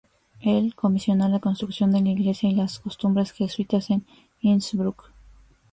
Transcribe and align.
Él 0.41 0.73
comisionó 0.73 1.29
la 1.29 1.37
construcción 1.37 1.91
de 1.91 2.01
la 2.01 2.09
iglesia 2.09 2.49
y 2.49 2.55
las 2.55 2.79
costumbres 2.79 3.29
jesuitas 3.33 3.91
en 3.91 4.03
Innsbruck. 4.39 5.11